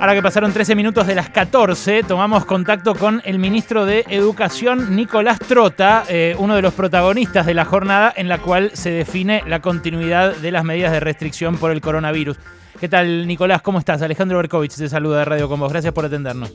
Ahora 0.00 0.14
que 0.14 0.22
pasaron 0.22 0.50
13 0.50 0.74
minutos 0.76 1.06
de 1.06 1.14
las 1.14 1.28
14, 1.28 2.04
tomamos 2.04 2.46
contacto 2.46 2.94
con 2.94 3.20
el 3.26 3.38
ministro 3.38 3.84
de 3.84 4.06
Educación, 4.08 4.96
Nicolás 4.96 5.38
Trota, 5.40 6.04
eh, 6.08 6.34
uno 6.38 6.56
de 6.56 6.62
los 6.62 6.72
protagonistas 6.72 7.44
de 7.44 7.52
la 7.52 7.66
jornada 7.66 8.10
en 8.16 8.26
la 8.26 8.38
cual 8.38 8.70
se 8.72 8.90
define 8.90 9.42
la 9.46 9.60
continuidad 9.60 10.34
de 10.36 10.52
las 10.52 10.64
medidas 10.64 10.92
de 10.92 11.00
restricción 11.00 11.58
por 11.58 11.70
el 11.70 11.82
coronavirus. 11.82 12.38
¿Qué 12.80 12.88
tal, 12.88 13.26
Nicolás? 13.26 13.60
¿Cómo 13.60 13.78
estás? 13.78 14.00
Alejandro 14.00 14.38
Berkovich 14.38 14.74
te 14.74 14.88
saluda 14.88 15.18
de 15.18 15.26
Radio 15.26 15.50
Con 15.50 15.60
Vos. 15.60 15.70
Gracias 15.70 15.92
por 15.92 16.06
atendernos. 16.06 16.50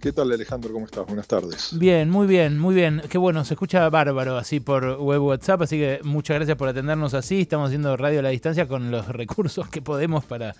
¿Qué 0.00 0.10
tal 0.10 0.32
Alejandro? 0.32 0.72
¿Cómo 0.72 0.86
estás? 0.86 1.04
Buenas 1.06 1.26
tardes. 1.26 1.78
Bien, 1.78 2.08
muy 2.08 2.26
bien, 2.26 2.58
muy 2.58 2.74
bien. 2.74 3.02
Qué 3.10 3.18
bueno, 3.18 3.44
se 3.44 3.52
escucha 3.52 3.86
bárbaro 3.90 4.38
así 4.38 4.60
por 4.60 4.96
web 4.98 5.22
WhatsApp, 5.22 5.60
así 5.60 5.76
que 5.76 6.00
muchas 6.04 6.36
gracias 6.36 6.56
por 6.56 6.68
atendernos 6.68 7.12
así. 7.12 7.42
Estamos 7.42 7.66
haciendo 7.66 7.94
radio 7.98 8.20
a 8.20 8.22
la 8.22 8.30
distancia 8.30 8.66
con 8.66 8.90
los 8.90 9.08
recursos 9.08 9.68
que 9.68 9.82
podemos 9.82 10.24
para 10.24 10.54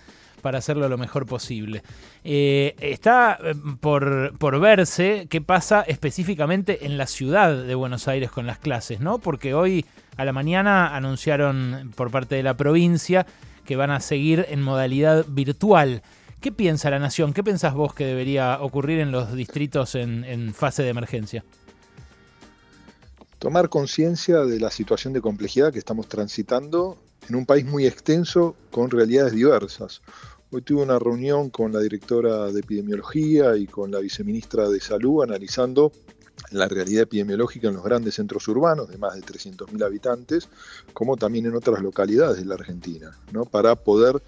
para 0.44 0.58
hacerlo 0.58 0.90
lo 0.90 0.98
mejor 0.98 1.24
posible. 1.24 1.82
Eh, 2.22 2.76
está 2.78 3.38
eh, 3.42 3.54
por, 3.80 4.60
verse 4.60 5.26
qué 5.30 5.40
pasa 5.40 5.80
específicamente 5.80 6.84
en 6.84 6.98
la 6.98 7.06
ciudad 7.06 7.56
de 7.56 7.74
Buenos 7.74 8.08
Aires 8.08 8.30
con 8.30 8.46
las 8.46 8.58
clases, 8.58 9.00
¿no? 9.00 9.20
Porque 9.20 9.54
hoy 9.54 9.86
a 10.18 10.24
la 10.26 10.34
mañana 10.34 10.94
anunciaron 10.94 11.92
por 11.96 12.10
parte 12.10 12.34
de 12.34 12.42
la 12.42 12.58
provincia 12.58 13.24
que 13.64 13.76
van 13.76 13.90
a 13.90 14.00
seguir 14.00 14.44
en 14.50 14.60
modalidad 14.60 15.24
virtual. 15.26 16.02
¿Qué 16.42 16.52
piensa 16.52 16.90
la 16.90 16.98
Nación? 16.98 17.32
¿Qué 17.32 17.42
pensás 17.42 17.72
vos 17.72 17.94
que 17.94 18.04
debería 18.04 18.60
ocurrir 18.60 19.00
en 19.00 19.12
los 19.12 19.32
distritos 19.32 19.94
en 19.94 20.52
fase 20.52 20.82
de 20.82 20.90
emergencia? 20.90 21.42
Tomar 23.38 23.70
conciencia 23.70 24.40
de 24.40 24.60
la 24.60 24.70
situación 24.70 25.14
de 25.14 25.22
complejidad 25.22 25.72
que 25.72 25.78
estamos 25.78 26.06
transitando 26.06 26.98
en 27.28 27.34
un 27.36 27.46
país 27.46 27.64
muy 27.64 27.86
extenso 27.86 28.54
con 28.70 28.90
realidades 28.90 29.32
diversas. 29.32 30.02
Hoy 30.54 30.62
tuve 30.62 30.84
una 30.84 31.00
reunión 31.00 31.50
con 31.50 31.72
la 31.72 31.80
directora 31.80 32.52
de 32.52 32.60
epidemiología 32.60 33.56
y 33.56 33.66
con 33.66 33.90
la 33.90 33.98
viceministra 33.98 34.68
de 34.68 34.78
salud 34.78 35.24
analizando 35.24 35.90
la 36.52 36.68
realidad 36.68 37.02
epidemiológica 37.02 37.66
en 37.66 37.74
los 37.74 37.82
grandes 37.82 38.14
centros 38.14 38.46
urbanos 38.46 38.88
de 38.88 38.96
más 38.96 39.16
de 39.16 39.22
300.000 39.22 39.84
habitantes, 39.84 40.48
como 40.92 41.16
también 41.16 41.46
en 41.46 41.56
otras 41.56 41.82
localidades 41.82 42.38
de 42.38 42.44
la 42.44 42.54
Argentina, 42.54 43.18
¿no? 43.32 43.46
para 43.46 43.74
poder 43.74 44.22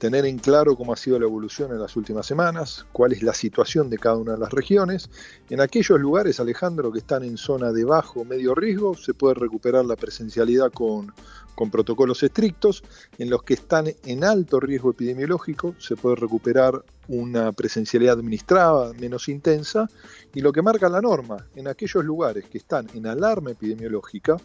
tener 0.00 0.24
en 0.24 0.38
claro 0.38 0.76
cómo 0.76 0.94
ha 0.94 0.96
sido 0.96 1.18
la 1.18 1.26
evolución 1.26 1.72
en 1.72 1.78
las 1.78 1.94
últimas 1.94 2.24
semanas, 2.26 2.86
cuál 2.90 3.12
es 3.12 3.22
la 3.22 3.34
situación 3.34 3.90
de 3.90 3.98
cada 3.98 4.16
una 4.16 4.32
de 4.32 4.38
las 4.38 4.50
regiones. 4.50 5.10
En 5.50 5.60
aquellos 5.60 6.00
lugares, 6.00 6.40
Alejandro, 6.40 6.90
que 6.90 7.00
están 7.00 7.22
en 7.22 7.36
zona 7.36 7.70
de 7.70 7.84
bajo 7.84 8.20
o 8.20 8.24
medio 8.24 8.54
riesgo, 8.54 8.96
se 8.96 9.12
puede 9.12 9.34
recuperar 9.34 9.84
la 9.84 9.96
presencialidad 9.96 10.72
con, 10.72 11.12
con 11.54 11.70
protocolos 11.70 12.22
estrictos. 12.22 12.82
En 13.18 13.28
los 13.28 13.42
que 13.42 13.52
están 13.52 13.92
en 14.06 14.24
alto 14.24 14.58
riesgo 14.58 14.92
epidemiológico, 14.92 15.74
se 15.78 15.96
puede 15.96 16.16
recuperar 16.16 16.82
una 17.08 17.52
presencialidad 17.52 18.14
administrada 18.14 18.94
menos 18.94 19.28
intensa. 19.28 19.86
Y 20.32 20.40
lo 20.40 20.50
que 20.50 20.62
marca 20.62 20.88
la 20.88 21.02
norma, 21.02 21.46
en 21.54 21.68
aquellos 21.68 22.02
lugares 22.06 22.46
que 22.46 22.56
están 22.56 22.86
en 22.94 23.06
alarma 23.06 23.50
epidemiológica, 23.50 24.38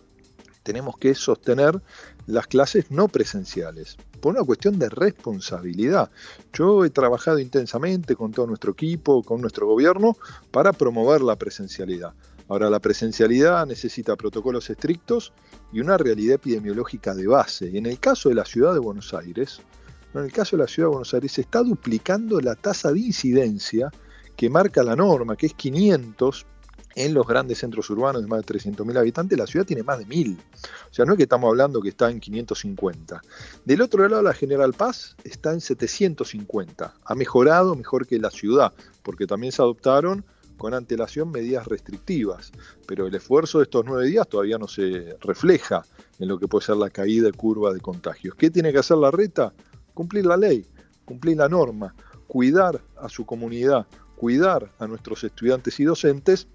tenemos 0.65 0.97
que 0.97 1.13
sostener 1.13 1.79
las 2.25 2.47
clases 2.47 2.89
no 2.89 3.07
presenciales, 3.07 3.97
por 4.19 4.33
una 4.33 4.43
cuestión 4.43 4.79
de 4.79 4.89
responsabilidad. 4.89 6.09
Yo 6.51 6.83
he 6.83 6.89
trabajado 6.89 7.37
intensamente 7.37 8.15
con 8.15 8.31
todo 8.31 8.47
nuestro 8.47 8.71
equipo, 8.71 9.21
con 9.21 9.41
nuestro 9.41 9.67
gobierno, 9.67 10.17
para 10.49 10.73
promover 10.73 11.21
la 11.21 11.35
presencialidad. 11.35 12.13
Ahora, 12.47 12.71
la 12.71 12.79
presencialidad 12.79 13.65
necesita 13.67 14.15
protocolos 14.15 14.69
estrictos 14.71 15.33
y 15.71 15.81
una 15.81 15.97
realidad 15.97 16.35
epidemiológica 16.35 17.13
de 17.13 17.27
base. 17.27 17.69
Y 17.69 17.77
en 17.77 17.85
el 17.85 17.99
caso 17.99 18.29
de 18.29 18.35
la 18.35 18.45
ciudad 18.45 18.73
de 18.73 18.79
Buenos 18.79 19.13
Aires, 19.13 19.61
en 20.15 20.23
el 20.23 20.31
caso 20.31 20.57
de 20.57 20.63
la 20.63 20.67
ciudad 20.67 20.89
de 20.89 20.93
Buenos 20.93 21.13
Aires, 21.13 21.31
se 21.31 21.41
está 21.41 21.61
duplicando 21.61 22.41
la 22.41 22.55
tasa 22.55 22.91
de 22.91 22.99
incidencia 22.99 23.91
que 24.35 24.49
marca 24.49 24.83
la 24.83 24.95
norma, 24.95 25.35
que 25.35 25.45
es 25.45 25.53
500 25.53 26.45
en 26.95 27.13
los 27.13 27.27
grandes 27.27 27.59
centros 27.59 27.89
urbanos 27.89 28.21
de 28.21 28.27
más 28.27 28.45
de 28.45 28.53
300.000 28.53 28.97
habitantes, 28.97 29.37
la 29.37 29.45
ciudad 29.45 29.65
tiene 29.65 29.83
más 29.83 29.99
de 29.99 30.07
1.000. 30.07 30.37
O 30.37 30.93
sea, 30.93 31.05
no 31.05 31.13
es 31.13 31.17
que 31.17 31.23
estamos 31.23 31.49
hablando 31.49 31.81
que 31.81 31.89
está 31.89 32.09
en 32.09 32.21
550. 32.21 33.21
Del 33.65 33.81
otro 33.81 34.07
lado, 34.07 34.23
la 34.23 34.33
General 34.33 34.73
Paz 34.73 35.15
está 35.25 35.51
en 35.51 35.59
750. 35.59 36.93
Ha 37.03 37.15
mejorado 37.15 37.75
mejor 37.75 38.07
que 38.07 38.17
la 38.17 38.31
ciudad, 38.31 38.71
porque 39.03 39.27
también 39.27 39.51
se 39.51 39.61
adoptaron 39.61 40.23
con 40.57 40.73
antelación 40.73 41.31
medidas 41.31 41.67
restrictivas. 41.67 42.53
Pero 42.87 43.07
el 43.07 43.15
esfuerzo 43.15 43.59
de 43.59 43.65
estos 43.65 43.83
nueve 43.85 44.07
días 44.07 44.27
todavía 44.27 44.57
no 44.57 44.69
se 44.69 45.17
refleja 45.19 45.85
en 46.19 46.29
lo 46.29 46.39
que 46.39 46.47
puede 46.47 46.65
ser 46.65 46.77
la 46.77 46.89
caída 46.89 47.25
de 47.25 47.33
curva 47.33 47.73
de 47.73 47.81
contagios. 47.81 48.35
¿Qué 48.35 48.49
tiene 48.49 48.71
que 48.71 48.79
hacer 48.79 48.97
la 48.97 49.11
reta? 49.11 49.53
Cumplir 49.93 50.25
la 50.25 50.37
ley, 50.37 50.65
cumplir 51.03 51.37
la 51.37 51.49
norma, 51.49 51.93
cuidar 52.27 52.81
a 52.97 53.09
su 53.09 53.25
comunidad, 53.25 53.85
cuidar 54.15 54.71
a 54.79 54.87
nuestros 54.87 55.23
estudiantes 55.25 55.77
y 55.79 55.83
docentes 55.83 56.47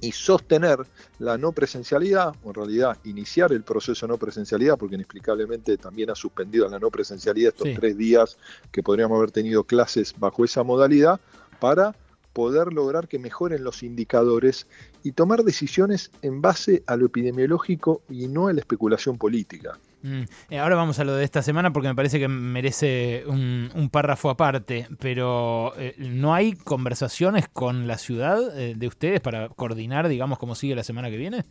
y 0.00 0.12
sostener 0.12 0.78
la 1.18 1.38
no 1.38 1.52
presencialidad, 1.52 2.34
o 2.44 2.48
en 2.48 2.54
realidad 2.54 2.98
iniciar 3.04 3.52
el 3.52 3.62
proceso 3.62 4.06
de 4.06 4.12
no 4.12 4.18
presencialidad, 4.18 4.76
porque 4.76 4.96
inexplicablemente 4.96 5.76
también 5.76 6.10
ha 6.10 6.14
suspendido 6.14 6.68
la 6.68 6.78
no 6.78 6.90
presencialidad 6.90 7.54
estos 7.56 7.68
tres 7.74 7.96
días 7.96 8.36
que 8.70 8.82
podríamos 8.82 9.16
haber 9.16 9.30
tenido 9.30 9.64
clases 9.64 10.14
bajo 10.18 10.44
esa 10.44 10.62
modalidad, 10.62 11.20
para 11.60 11.94
poder 12.32 12.72
lograr 12.72 13.08
que 13.08 13.18
mejoren 13.18 13.64
los 13.64 13.82
indicadores 13.82 14.66
y 15.02 15.12
tomar 15.12 15.42
decisiones 15.42 16.10
en 16.20 16.42
base 16.42 16.82
a 16.86 16.96
lo 16.96 17.06
epidemiológico 17.06 18.02
y 18.10 18.28
no 18.28 18.48
a 18.48 18.52
la 18.52 18.60
especulación 18.60 19.16
política. 19.16 19.78
Mm, 20.02 20.22
eh, 20.50 20.58
ahora 20.58 20.76
vamos 20.76 20.98
a 20.98 21.04
lo 21.04 21.14
de 21.14 21.24
esta 21.24 21.42
semana 21.42 21.72
porque 21.72 21.88
me 21.88 21.94
parece 21.94 22.18
que 22.18 22.28
merece 22.28 23.24
un, 23.26 23.88
párrafo 23.90 24.30
aparte, 24.30 24.88
pero 24.98 25.72
eh, 25.78 25.94
¿no 25.98 26.34
hay 26.34 26.52
conversaciones 26.52 27.48
con 27.48 27.86
la 27.86 27.98
ciudad 27.98 28.58
eh, 28.58 28.74
de 28.76 28.86
ustedes 28.86 29.20
para 29.20 29.48
coordinar, 29.48 30.08
digamos, 30.08 30.38
cómo 30.38 30.54
sigue 30.54 30.74
la 30.74 30.84
semana 30.84 31.10
que 31.10 31.16
viene? 31.16 31.44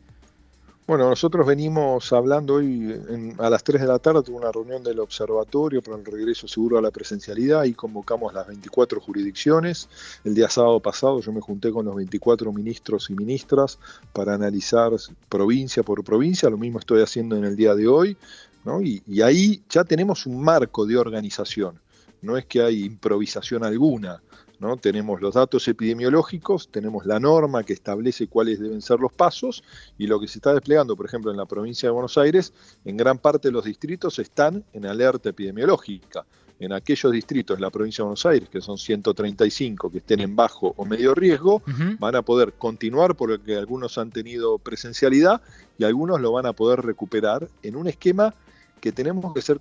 Bueno, 0.87 1.09
nosotros 1.09 1.47
venimos 1.47 2.13
hablando 2.13 2.55
hoy 2.55 2.95
a 3.39 3.49
las 3.49 3.63
3 3.63 3.81
de 3.81 3.87
la 3.87 3.97
tarde, 3.97 4.21
tuve 4.21 4.35
una 4.37 4.51
reunión 4.51 4.83
del 4.83 4.99
observatorio 4.99 5.81
para 5.81 5.97
el 5.97 6.05
regreso 6.05 6.47
seguro 6.47 6.77
a 6.77 6.81
la 6.81 6.91
presencialidad 6.91 7.63
y 7.63 7.73
convocamos 7.73 8.35
las 8.35 8.45
24 8.45 9.01
jurisdicciones. 9.01 9.89
El 10.23 10.35
día 10.35 10.47
sábado 10.47 10.79
pasado 10.79 11.21
yo 11.21 11.31
me 11.31 11.41
junté 11.41 11.71
con 11.71 11.85
los 11.85 11.95
24 11.95 12.53
ministros 12.53 13.09
y 13.09 13.15
ministras 13.15 13.79
para 14.13 14.35
analizar 14.35 14.91
provincia 15.27 15.81
por 15.81 16.03
provincia, 16.03 16.51
lo 16.51 16.57
mismo 16.59 16.77
estoy 16.77 17.01
haciendo 17.01 17.35
en 17.35 17.45
el 17.45 17.55
día 17.55 17.73
de 17.73 17.87
hoy, 17.87 18.15
¿no? 18.63 18.83
y, 18.83 19.01
y 19.07 19.23
ahí 19.23 19.63
ya 19.67 19.85
tenemos 19.85 20.27
un 20.27 20.39
marco 20.39 20.85
de 20.85 20.97
organización, 20.97 21.79
no 22.21 22.37
es 22.37 22.45
que 22.45 22.61
hay 22.61 22.83
improvisación 22.83 23.63
alguna. 23.63 24.21
¿No? 24.59 24.77
Tenemos 24.77 25.21
los 25.21 25.33
datos 25.33 25.67
epidemiológicos, 25.67 26.69
tenemos 26.69 27.05
la 27.05 27.19
norma 27.19 27.63
que 27.63 27.73
establece 27.73 28.27
cuáles 28.27 28.59
deben 28.59 28.81
ser 28.81 28.99
los 28.99 29.13
pasos 29.13 29.63
y 29.97 30.07
lo 30.07 30.19
que 30.19 30.27
se 30.27 30.39
está 30.39 30.53
desplegando, 30.53 30.95
por 30.95 31.05
ejemplo, 31.05 31.31
en 31.31 31.37
la 31.37 31.45
provincia 31.45 31.87
de 31.87 31.93
Buenos 31.93 32.17
Aires, 32.17 32.53
en 32.83 32.97
gran 32.97 33.17
parte 33.17 33.47
de 33.47 33.51
los 33.51 33.65
distritos 33.65 34.19
están 34.19 34.63
en 34.73 34.85
alerta 34.85 35.29
epidemiológica. 35.29 36.25
En 36.57 36.71
aquellos 36.71 37.11
distritos 37.11 37.57
de 37.57 37.61
la 37.61 37.69
provincia 37.69 38.01
de 38.01 38.05
Buenos 38.05 38.25
Aires, 38.25 38.47
que 38.47 38.61
son 38.61 38.77
135, 38.77 39.91
que 39.91 39.97
estén 39.97 40.21
en 40.21 40.37
bajo 40.37 40.73
o 40.77 40.85
medio 40.85 41.13
riesgo, 41.13 41.61
van 41.99 42.15
a 42.15 42.21
poder 42.21 42.53
continuar 42.53 43.15
porque 43.15 43.57
algunos 43.57 43.97
han 43.97 44.09
tenido 44.09 44.57
presencialidad 44.57 45.41
y 45.77 45.83
algunos 45.83 46.21
lo 46.21 46.31
van 46.31 46.45
a 46.45 46.53
poder 46.53 46.81
recuperar 46.81 47.49
en 47.61 47.75
un 47.75 47.87
esquema 47.87 48.33
que 48.79 48.93
tenemos 48.93 49.33
que 49.33 49.41
ser 49.41 49.59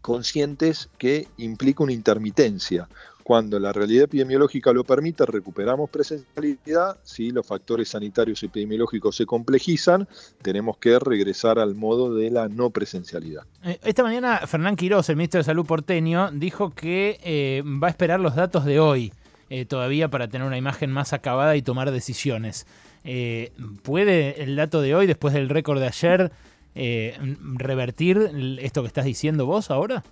conscientes 0.00 0.88
que 0.98 1.28
implica 1.36 1.84
una 1.84 1.92
intermitencia. 1.92 2.88
Cuando 3.28 3.60
la 3.60 3.74
realidad 3.74 4.04
epidemiológica 4.04 4.72
lo 4.72 4.84
permite, 4.84 5.26
recuperamos 5.26 5.90
presencialidad. 5.90 6.96
Si 7.02 7.30
los 7.30 7.46
factores 7.46 7.90
sanitarios 7.90 8.42
y 8.42 8.46
epidemiológicos 8.46 9.16
se 9.16 9.26
complejizan, 9.26 10.08
tenemos 10.40 10.78
que 10.78 10.98
regresar 10.98 11.58
al 11.58 11.74
modo 11.74 12.14
de 12.14 12.30
la 12.30 12.48
no 12.48 12.70
presencialidad. 12.70 13.42
Eh, 13.64 13.78
esta 13.84 14.02
mañana 14.02 14.38
Fernán 14.46 14.76
Quiroz, 14.76 15.10
el 15.10 15.16
ministro 15.16 15.40
de 15.40 15.44
Salud 15.44 15.66
porteño, 15.66 16.30
dijo 16.32 16.70
que 16.70 17.20
eh, 17.22 17.62
va 17.66 17.88
a 17.88 17.90
esperar 17.90 18.18
los 18.18 18.34
datos 18.34 18.64
de 18.64 18.80
hoy 18.80 19.12
eh, 19.50 19.66
todavía 19.66 20.08
para 20.08 20.28
tener 20.28 20.46
una 20.46 20.56
imagen 20.56 20.90
más 20.90 21.12
acabada 21.12 21.54
y 21.54 21.60
tomar 21.60 21.90
decisiones. 21.90 22.66
¿Puede 23.82 24.42
el 24.42 24.56
dato 24.56 24.80
de 24.80 24.94
hoy, 24.94 25.06
después 25.06 25.34
del 25.34 25.50
récord 25.50 25.80
de 25.80 25.86
ayer, 25.86 26.32
revertir 26.74 28.58
esto 28.62 28.80
que 28.80 28.88
estás 28.88 29.04
diciendo 29.04 29.44
vos 29.44 29.70
ahora? 29.70 30.02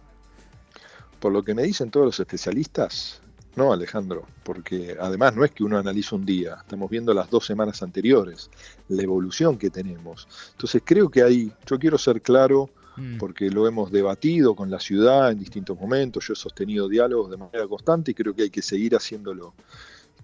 Por 1.21 1.33
lo 1.33 1.43
que 1.43 1.55
me 1.55 1.63
dicen 1.63 1.91
todos 1.91 2.07
los 2.07 2.21
especialistas, 2.21 3.21
no, 3.57 3.73
Alejandro, 3.73 4.27
porque 4.43 4.97
además 5.01 5.35
no 5.35 5.43
es 5.43 5.51
que 5.51 5.65
uno 5.65 5.79
analiza 5.79 6.15
un 6.15 6.27
día, 6.27 6.59
estamos 6.61 6.91
viendo 6.91 7.15
las 7.15 7.31
dos 7.31 7.47
semanas 7.47 7.83
anteriores, 7.83 8.51
la 8.89 9.03
evolución 9.03 9.57
que 9.57 9.71
tenemos. 9.71 10.29
Entonces 10.53 10.83
creo 10.85 11.09
que 11.09 11.23
ahí, 11.23 11.51
yo 11.65 11.79
quiero 11.79 11.97
ser 11.97 12.21
claro, 12.21 12.69
mm. 12.97 13.17
porque 13.17 13.49
lo 13.51 13.67
hemos 13.67 13.91
debatido 13.91 14.55
con 14.55 14.71
la 14.71 14.79
ciudad 14.79 15.33
en 15.33 15.39
distintos 15.39 15.81
momentos, 15.81 16.27
yo 16.27 16.35
he 16.35 16.37
sostenido 16.37 16.87
diálogos 16.87 17.31
de 17.31 17.39
manera 17.39 17.67
constante 17.67 18.11
y 18.11 18.15
creo 18.15 18.35
que 18.35 18.43
hay 18.43 18.51
que 18.51 18.61
seguir 18.61 18.95
haciéndolo. 18.95 19.55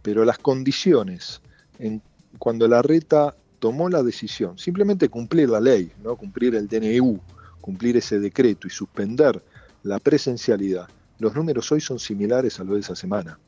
Pero 0.02 0.26
las 0.26 0.36
condiciones, 0.36 1.40
en, 1.78 2.02
cuando 2.38 2.68
la 2.68 2.82
reta 2.82 3.34
tomó 3.60 3.88
la 3.88 4.02
decisión, 4.02 4.58
simplemente 4.58 5.08
cumplir 5.08 5.48
la 5.48 5.60
ley, 5.60 5.90
¿no? 6.02 6.16
cumplir 6.16 6.54
el 6.54 6.68
DNU, 6.68 7.18
cumplir 7.62 7.96
ese 7.96 8.18
decreto 8.18 8.66
y 8.66 8.70
suspender 8.70 9.42
la 9.82 9.98
presencialidad 9.98 10.88
los 11.22 11.36
números 11.36 11.70
hoy 11.70 11.80
son 11.80 12.00
similares 12.00 12.58
a 12.58 12.64
los 12.64 12.74
de 12.74 12.80
esa 12.80 12.96
semana. 12.96 13.38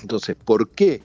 Entonces, 0.00 0.34
¿por 0.34 0.70
qué 0.70 1.02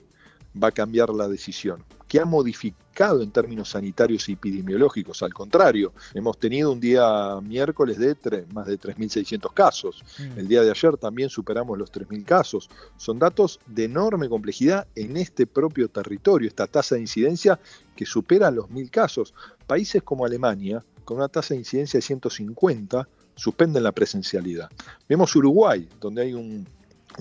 va 0.60 0.68
a 0.68 0.72
cambiar 0.72 1.10
la 1.10 1.28
decisión? 1.28 1.84
¿Qué 2.08 2.18
ha 2.18 2.24
modificado 2.24 3.22
en 3.22 3.30
términos 3.30 3.68
sanitarios 3.68 4.26
y 4.30 4.32
epidemiológicos? 4.32 5.22
Al 5.22 5.34
contrario, 5.34 5.92
hemos 6.14 6.38
tenido 6.38 6.72
un 6.72 6.80
día 6.80 7.38
miércoles 7.42 7.98
de 7.98 8.16
más 8.54 8.66
de 8.66 8.80
3.600 8.80 9.52
casos. 9.52 10.02
Mm. 10.18 10.38
El 10.38 10.48
día 10.48 10.62
de 10.62 10.70
ayer 10.70 10.96
también 10.96 11.28
superamos 11.28 11.76
los 11.76 11.92
3.000 11.92 12.24
casos. 12.24 12.70
Son 12.96 13.18
datos 13.18 13.60
de 13.66 13.84
enorme 13.84 14.30
complejidad 14.30 14.86
en 14.94 15.18
este 15.18 15.46
propio 15.46 15.90
territorio, 15.90 16.48
esta 16.48 16.66
tasa 16.66 16.94
de 16.94 17.02
incidencia 17.02 17.60
que 17.94 18.06
supera 18.06 18.50
los 18.50 18.70
1.000 18.70 18.90
casos. 18.90 19.34
Países 19.66 20.02
como 20.02 20.24
Alemania, 20.24 20.82
con 21.04 21.18
una 21.18 21.28
tasa 21.28 21.52
de 21.52 21.60
incidencia 21.60 21.98
de 21.98 22.02
150, 22.02 23.06
suspenden 23.34 23.82
la 23.82 23.92
presencialidad. 23.92 24.70
Vemos 25.08 25.34
Uruguay, 25.36 25.88
donde 26.00 26.22
hay 26.22 26.34
un, 26.34 26.66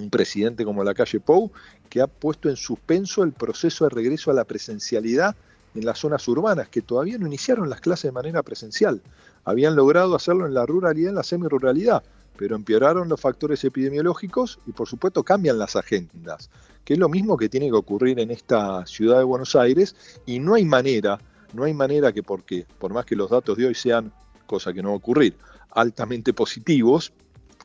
presidente 0.10 0.66
como 0.66 0.84
la 0.84 0.94
calle 0.94 1.20
Pou, 1.20 1.52
que 1.90 2.02
ha 2.02 2.08
puesto 2.08 2.50
en 2.50 2.56
suspenso 2.56 3.24
el 3.24 3.32
proceso 3.32 3.86
de 3.86 3.92
regreso 3.92 4.32
a 4.32 4.34
la 4.34 4.44
presencialidad 4.44 5.36
en 5.76 5.86
las 5.86 6.00
zonas 6.00 6.28
urbanas, 6.28 6.68
que 6.70 6.82
todavía 6.82 7.18
no 7.18 7.28
iniciaron 7.28 7.70
las 7.70 7.82
clases 7.82 8.10
de 8.10 8.12
manera 8.12 8.42
presencial. 8.42 9.02
Habían 9.46 9.76
logrado 9.76 10.16
hacerlo 10.16 10.48
en 10.48 10.54
la 10.54 10.66
ruralidad, 10.66 11.10
en 11.10 11.16
la 11.16 11.24
semiruralidad, 11.24 12.04
pero 12.38 12.56
empeoraron 12.56 13.10
los 13.10 13.22
factores 13.22 13.64
epidemiológicos 13.64 14.60
y 14.66 14.72
por 14.72 14.88
supuesto 14.88 15.24
cambian 15.24 15.60
las 15.60 15.76
agendas, 15.76 16.50
que 16.84 16.94
es 16.94 17.00
lo 17.00 17.10
mismo 17.10 17.38
que 17.38 17.50
tiene 17.50 17.68
que 17.68 17.76
ocurrir 17.76 18.20
en 18.20 18.32
esta 18.32 18.86
ciudad 18.86 19.20
de 19.20 19.24
Buenos 19.24 19.56
Aires 19.56 19.96
y 20.26 20.40
no 20.40 20.56
hay 20.56 20.66
manera, 20.66 21.20
no 21.54 21.64
hay 21.64 21.74
manera 21.74 22.12
que 22.12 22.24
porque, 22.24 22.66
por 22.80 22.94
más 22.94 23.06
que 23.06 23.16
los 23.16 23.30
datos 23.30 23.58
de 23.58 23.68
hoy 23.68 23.76
sean, 23.76 24.12
cosa 24.48 24.74
que 24.74 24.82
no 24.82 24.90
va 24.90 24.96
a 24.96 24.98
ocurrir, 24.98 25.36
altamente 25.74 26.34
positivos, 26.34 27.14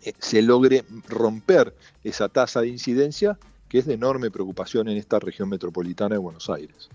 eh, 0.02 0.12
se 0.18 0.42
logre 0.42 0.84
romper 1.08 1.74
esa 2.04 2.28
tasa 2.28 2.60
de 2.60 2.68
incidencia 2.68 3.38
que 3.68 3.78
es 3.78 3.86
de 3.86 3.94
enorme 3.94 4.30
preocupación 4.30 4.88
en 4.88 4.96
esta 4.96 5.18
región 5.18 5.48
metropolitana 5.48 6.14
de 6.14 6.18
Buenos 6.18 6.48
Aires. 6.48 6.88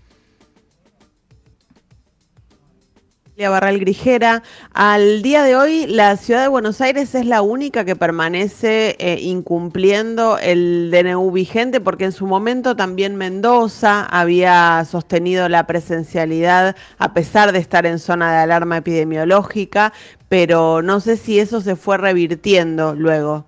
Barral 3.36 3.80
Grijera. 3.80 4.42
Al 4.72 5.22
día 5.22 5.42
de 5.42 5.56
hoy, 5.56 5.86
la 5.86 6.16
ciudad 6.16 6.42
de 6.42 6.48
Buenos 6.48 6.80
Aires 6.80 7.14
es 7.14 7.26
la 7.26 7.42
única 7.42 7.84
que 7.84 7.96
permanece 7.96 8.96
eh, 8.98 9.18
incumpliendo 9.20 10.38
el 10.38 10.90
DNU 10.92 11.30
vigente, 11.32 11.80
porque 11.80 12.04
en 12.04 12.12
su 12.12 12.26
momento 12.26 12.76
también 12.76 13.16
Mendoza 13.16 14.04
había 14.04 14.84
sostenido 14.88 15.48
la 15.48 15.66
presencialidad 15.66 16.76
a 16.98 17.12
pesar 17.12 17.52
de 17.52 17.58
estar 17.58 17.86
en 17.86 17.98
zona 17.98 18.32
de 18.32 18.38
alarma 18.38 18.78
epidemiológica, 18.78 19.92
pero 20.34 20.82
no 20.82 20.98
sé 20.98 21.16
si 21.16 21.38
eso 21.38 21.60
se 21.60 21.76
fue 21.76 21.96
revirtiendo 21.96 22.92
luego. 22.96 23.44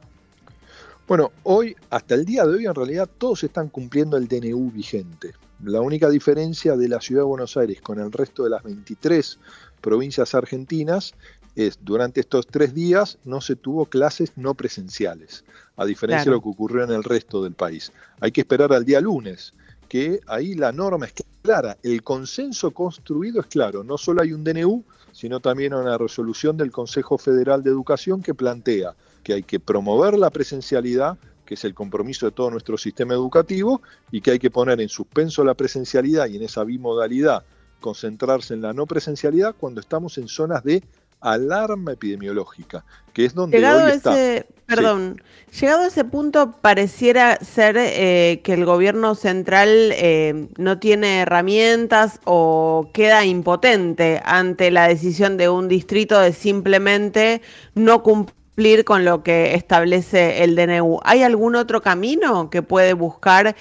Bueno, 1.09 1.33
hoy, 1.43 1.75
hasta 1.91 2.15
el 2.15 2.25
día 2.25 2.45
de 2.47 2.55
hoy, 2.55 2.67
en 2.67 2.77
realidad 2.77 3.11
todos 3.19 3.43
están 3.43 3.71
cumpliendo 3.71 4.17
el 4.17 4.29
DNU 4.29 4.71
vigente. 4.71 5.33
La 5.65 5.81
única 5.81 6.09
diferencia 6.09 6.77
de 6.77 6.89
la 6.89 7.01
ciudad 7.01 7.23
de 7.23 7.27
Buenos 7.27 7.57
Aires 7.57 7.81
con 7.81 7.99
el 7.99 8.13
resto 8.13 8.45
de 8.45 8.51
las 8.51 8.63
23 8.63 9.37
provincias 9.81 10.33
argentinas 10.37 11.15
es 11.57 11.77
durante 11.83 12.21
estos 12.21 12.47
tres 12.47 12.73
días 12.73 13.19
no 13.25 13.41
se 13.41 13.57
tuvo 13.57 13.87
clases 13.87 14.35
no 14.37 14.55
presenciales, 14.55 15.45
a 15.77 15.87
diferencia 15.87 16.31
de 16.31 16.37
lo 16.37 16.41
que 16.41 16.51
ocurrió 16.51 16.85
en 16.85 16.93
el 16.93 17.03
resto 17.03 17.43
del 17.43 17.55
país. 17.55 17.91
Hay 18.21 18.31
que 18.31 18.43
esperar 18.43 18.73
al 18.73 18.85
día 18.85 19.01
lunes, 19.01 19.55
que 19.89 20.21
ahí 20.29 20.55
la 20.55 20.71
norma 20.71 21.07
es 21.07 21.15
clara, 21.47 21.79
el 21.85 22.03
consenso 22.03 22.73
construido 22.73 23.41
es 23.41 23.47
claro, 23.47 23.85
no 23.85 23.97
solo 23.97 24.21
hay 24.21 24.33
un 24.33 24.43
DNU, 24.43 24.83
sino 25.13 25.39
también 25.39 25.75
una 25.75 25.97
resolución 25.97 26.57
del 26.57 26.73
Consejo 26.73 27.19
Federal 27.19 27.63
de 27.63 27.71
Educación 27.71 28.21
que 28.21 28.35
plantea 28.35 28.97
que 29.23 29.33
hay 29.35 29.45
que 29.45 29.61
promover 29.61 30.19
la 30.19 30.31
presencialidad, 30.31 31.19
que 31.45 31.55
es 31.55 31.65
el 31.65 31.73
compromiso 31.73 32.27
de 32.27 32.33
todo 32.33 32.51
nuestro 32.51 32.77
sistema 32.77 33.15
educativo, 33.15 33.81
y 34.11 34.23
que 34.23 34.33
hay 34.33 34.39
que 34.41 34.51
poner 34.51 34.81
en 34.81 34.89
suspenso 34.89 35.45
la 35.45 35.55
presencialidad 35.55 36.27
y 36.27 36.35
en 36.35 36.43
esa 36.43 36.65
bimodalidad 36.65 37.45
concentrarse 37.81 38.55
en 38.55 38.63
la 38.63 38.73
no 38.73 38.87
presencialidad 38.87 39.55
cuando 39.57 39.81
estamos 39.81 40.19
en 40.19 40.27
zonas 40.27 40.65
de 40.65 40.83
alarma 41.21 41.93
epidemiológica, 41.93 42.85
que 43.13 43.25
es 43.25 43.35
donde 43.35 43.59
llegado 43.59 43.85
hoy 43.85 43.93
ese, 43.93 44.47
Perdón, 44.67 45.23
llegado 45.61 45.83
a 45.83 45.87
ese 45.87 46.05
punto 46.05 46.51
pareciera 46.61 47.37
ser 47.37 47.77
eh, 47.79 48.41
que 48.43 48.53
el 48.53 48.65
gobierno 48.65 49.15
central 49.15 49.69
eh, 49.93 50.49
no 50.59 50.79
tiene 50.81 51.21
herramientas 51.21 52.21
o 52.25 52.91
queda 52.93 53.25
impotente 53.25 54.21
ante 54.25 54.73
la 54.73 54.89
decisión 54.89 55.37
de 55.37 55.49
un 55.49 55.69
distrito 55.69 56.19
de 56.19 56.33
simplemente 56.33 57.43
no 57.77 58.03
cumplir 58.03 58.85
con 58.85 59.05
lo 59.05 59.23
que 59.23 59.55
establece 59.55 60.43
el 60.43 60.57
DNU. 60.57 60.99
¿Hay 61.05 61.23
algún 61.23 61.55
otro 61.55 61.81
camino 61.81 62.51
que 62.51 62.63
puede 62.63 62.95
buscar 62.95 63.55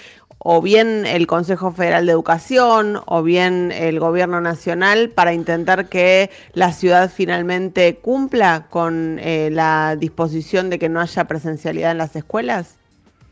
o 0.47 0.61
bien 0.61 1.07
el 1.07 1.25
Consejo 1.25 1.71
Federal 1.71 2.05
de 2.05 2.11
Educación 2.11 2.99
o 3.07 3.23
bien 3.23 3.71
el 3.71 3.99
Gobierno 3.99 4.41
Nacional 4.41 5.09
para 5.09 5.33
intentar 5.33 5.89
que 5.89 6.29
la 6.53 6.71
ciudad 6.71 7.11
finalmente 7.11 7.95
cumpla 7.95 8.67
con 8.69 9.17
eh, 9.17 9.49
la 9.51 9.95
disposición 9.95 10.69
de 10.69 10.77
que 10.77 10.87
no 10.87 11.01
haya 11.01 11.23
presencialidad 11.23 11.93
en 11.93 11.97
las 11.97 12.15
escuelas? 12.15 12.75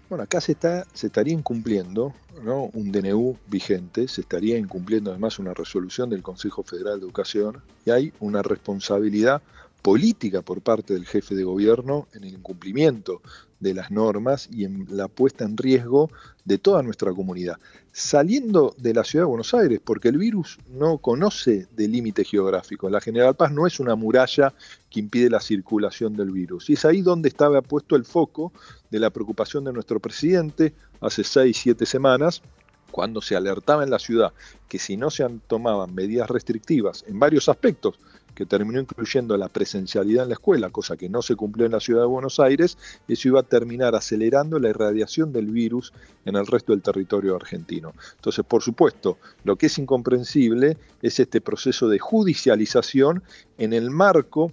Bueno, 0.09 0.23
acá 0.23 0.41
se, 0.41 0.53
está, 0.53 0.87
se 0.91 1.05
estaría 1.05 1.35
incumpliendo 1.35 2.15
¿no? 2.41 2.71
un 2.73 2.91
DNU 2.91 3.37
vigente, 3.45 4.07
se 4.07 4.21
estaría 4.21 4.57
incumpliendo 4.57 5.11
además 5.11 5.37
una 5.37 5.53
resolución 5.53 6.09
del 6.09 6.23
Consejo 6.23 6.63
Federal 6.63 6.99
de 6.99 7.05
Educación 7.05 7.61
y 7.85 7.91
hay 7.91 8.11
una 8.21 8.41
responsabilidad 8.41 9.43
política 9.83 10.41
por 10.41 10.61
parte 10.61 10.93
del 10.93 11.05
jefe 11.05 11.35
de 11.35 11.43
gobierno 11.43 12.07
en 12.13 12.23
el 12.23 12.33
incumplimiento 12.35 13.21
de 13.59 13.73
las 13.73 13.91
normas 13.91 14.47
y 14.49 14.63
en 14.63 14.87
la 14.89 15.09
puesta 15.09 15.43
en 15.43 15.57
riesgo 15.57 16.09
de 16.45 16.57
toda 16.57 16.81
nuestra 16.81 17.11
comunidad. 17.11 17.57
Saliendo 17.91 18.73
de 18.77 18.93
la 18.93 19.03
ciudad 19.03 19.25
de 19.25 19.29
Buenos 19.29 19.53
Aires, 19.53 19.81
porque 19.83 20.07
el 20.07 20.17
virus 20.17 20.57
no 20.69 20.97
conoce 20.97 21.67
de 21.75 21.87
límite 21.89 22.23
geográfico. 22.23 22.89
La 22.89 23.01
General 23.01 23.35
Paz 23.35 23.51
no 23.51 23.67
es 23.67 23.79
una 23.79 23.95
muralla 23.95 24.53
que 24.89 25.01
impide 25.01 25.29
la 25.29 25.41
circulación 25.41 26.15
del 26.15 26.31
virus. 26.31 26.69
Y 26.69 26.73
es 26.73 26.85
ahí 26.85 27.01
donde 27.01 27.27
estaba 27.27 27.61
puesto 27.61 27.97
el 27.97 28.05
foco 28.05 28.53
de 28.89 28.99
la 28.99 29.09
preocupación 29.09 29.65
de 29.65 29.73
nuestro 29.73 29.99
presidente 29.99 30.73
hace 31.01 31.25
seis, 31.25 31.57
siete 31.61 31.85
semanas, 31.85 32.41
cuando 32.89 33.21
se 33.21 33.35
alertaba 33.35 33.83
en 33.83 33.89
la 33.89 33.99
ciudad 33.99 34.31
que 34.69 34.79
si 34.79 34.95
no 34.95 35.09
se 35.09 35.27
tomaban 35.47 35.93
medidas 35.93 36.29
restrictivas 36.29 37.03
en 37.07 37.19
varios 37.19 37.49
aspectos, 37.49 37.99
que 38.35 38.45
terminó 38.45 38.79
incluyendo 38.79 39.37
la 39.37 39.49
presencialidad 39.49 40.23
en 40.23 40.29
la 40.29 40.35
escuela, 40.35 40.69
cosa 40.69 40.97
que 40.97 41.09
no 41.09 41.21
se 41.21 41.35
cumplió 41.35 41.65
en 41.65 41.71
la 41.71 41.79
ciudad 41.79 42.01
de 42.01 42.07
Buenos 42.07 42.39
Aires, 42.39 42.77
eso 43.07 43.27
iba 43.27 43.41
a 43.41 43.43
terminar 43.43 43.95
acelerando 43.95 44.59
la 44.59 44.69
irradiación 44.69 45.31
del 45.31 45.47
virus 45.47 45.93
en 46.25 46.35
el 46.35 46.47
resto 46.47 46.71
del 46.71 46.81
territorio 46.81 47.35
argentino. 47.35 47.93
Entonces, 48.15 48.45
por 48.45 48.61
supuesto, 48.61 49.17
lo 49.43 49.55
que 49.55 49.67
es 49.67 49.77
incomprensible 49.77 50.77
es 51.01 51.19
este 51.19 51.41
proceso 51.41 51.87
de 51.87 51.99
judicialización 51.99 53.23
en 53.57 53.73
el 53.73 53.89
marco 53.89 54.51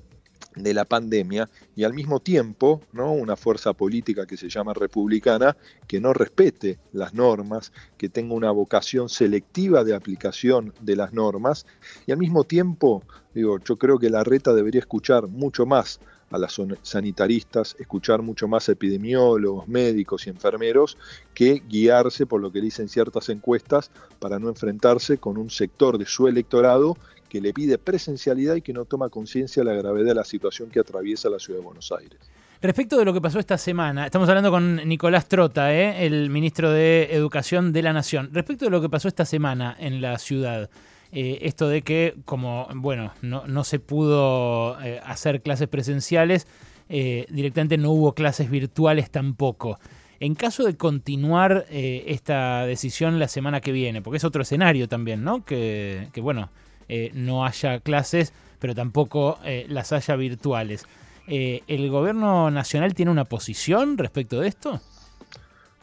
de 0.56 0.74
la 0.74 0.84
pandemia 0.84 1.48
y 1.76 1.84
al 1.84 1.94
mismo 1.94 2.20
tiempo 2.20 2.80
¿no? 2.92 3.12
una 3.12 3.36
fuerza 3.36 3.72
política 3.72 4.26
que 4.26 4.36
se 4.36 4.48
llama 4.48 4.74
republicana 4.74 5.56
que 5.86 6.00
no 6.00 6.12
respete 6.12 6.78
las 6.92 7.14
normas, 7.14 7.72
que 7.96 8.08
tenga 8.08 8.34
una 8.34 8.50
vocación 8.50 9.08
selectiva 9.08 9.84
de 9.84 9.94
aplicación 9.94 10.74
de 10.80 10.96
las 10.96 11.12
normas 11.12 11.66
y 12.06 12.12
al 12.12 12.18
mismo 12.18 12.44
tiempo, 12.44 13.04
digo, 13.34 13.58
yo 13.58 13.76
creo 13.76 13.98
que 13.98 14.10
la 14.10 14.24
reta 14.24 14.52
debería 14.52 14.80
escuchar 14.80 15.28
mucho 15.28 15.66
más 15.66 16.00
a 16.30 16.38
las 16.38 16.60
sanitaristas, 16.82 17.76
escuchar 17.78 18.22
mucho 18.22 18.46
más 18.46 18.68
a 18.68 18.72
epidemiólogos, 18.72 19.66
médicos 19.68 20.26
y 20.26 20.30
enfermeros, 20.30 20.96
que 21.34 21.62
guiarse 21.68 22.24
por 22.24 22.40
lo 22.40 22.52
que 22.52 22.60
dicen 22.60 22.88
ciertas 22.88 23.28
encuestas 23.28 23.90
para 24.18 24.38
no 24.38 24.48
enfrentarse 24.48 25.18
con 25.18 25.36
un 25.38 25.50
sector 25.50 25.98
de 25.98 26.06
su 26.06 26.28
electorado 26.28 26.96
que 27.30 27.40
le 27.40 27.54
pide 27.54 27.78
presencialidad 27.78 28.56
y 28.56 28.60
que 28.60 28.74
no 28.74 28.84
toma 28.84 29.08
conciencia 29.08 29.62
de 29.62 29.70
la 29.70 29.76
gravedad 29.80 30.08
de 30.08 30.14
la 30.14 30.24
situación 30.24 30.68
que 30.68 30.80
atraviesa 30.80 31.30
la 31.30 31.38
ciudad 31.38 31.60
de 31.60 31.64
Buenos 31.64 31.90
Aires. 31.92 32.18
Respecto 32.60 32.98
de 32.98 33.06
lo 33.06 33.14
que 33.14 33.22
pasó 33.22 33.38
esta 33.38 33.56
semana, 33.56 34.04
estamos 34.04 34.28
hablando 34.28 34.50
con 34.50 34.86
Nicolás 34.86 35.28
Trota, 35.28 35.72
¿eh? 35.72 36.04
el 36.04 36.28
ministro 36.28 36.70
de 36.70 37.08
Educación 37.12 37.72
de 37.72 37.80
la 37.82 37.94
Nación. 37.94 38.28
Respecto 38.34 38.66
de 38.66 38.70
lo 38.70 38.82
que 38.82 38.90
pasó 38.90 39.08
esta 39.08 39.24
semana 39.24 39.74
en 39.78 40.02
la 40.02 40.18
ciudad, 40.18 40.68
eh, 41.10 41.38
esto 41.40 41.68
de 41.68 41.80
que, 41.80 42.16
como, 42.26 42.68
bueno, 42.74 43.14
no, 43.22 43.64
se 43.64 43.78
pudo 43.78 44.78
eh, 44.82 45.00
hacer 45.02 45.40
clases 45.40 45.68
presenciales, 45.68 46.46
directamente 46.88 47.78
no 47.78 47.92
hubo 47.92 48.14
clases 48.14 48.50
virtuales 48.50 49.10
tampoco. 49.10 49.78
En 50.18 50.34
caso 50.34 50.64
de 50.64 50.76
continuar 50.76 51.66
esta 51.70 52.66
decisión 52.66 53.20
la 53.20 53.28
semana 53.28 53.60
que 53.60 53.70
viene, 53.70 54.02
porque 54.02 54.16
es 54.16 54.24
otro 54.24 54.42
escenario 54.42 54.88
también, 54.88 55.22
¿no? 55.22 55.44
Que, 55.44 56.08
que 56.12 56.20
bueno, 56.20 56.50
eh, 56.92 57.12
no 57.14 57.44
haya 57.44 57.78
clases, 57.78 58.32
pero 58.58 58.74
tampoco 58.74 59.38
eh, 59.44 59.64
las 59.68 59.92
haya 59.92 60.16
virtuales. 60.16 60.86
Eh, 61.28 61.62
¿El 61.68 61.88
gobierno 61.88 62.50
nacional 62.50 62.94
tiene 62.94 63.12
una 63.12 63.26
posición 63.26 63.96
respecto 63.96 64.40
de 64.40 64.48
esto? 64.48 64.80